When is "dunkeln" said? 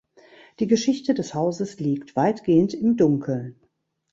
2.97-3.59